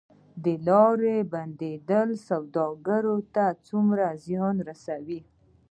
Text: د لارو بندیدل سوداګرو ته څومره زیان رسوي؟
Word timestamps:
د 0.43 0.45
لارو 0.67 1.15
بندیدل 1.31 2.09
سوداګرو 2.29 3.17
ته 3.35 3.45
څومره 3.67 4.05
زیان 4.25 4.55
رسوي؟ 4.69 5.19